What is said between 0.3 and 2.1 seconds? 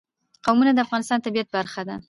قومونه د افغانستان د طبیعت برخه ده.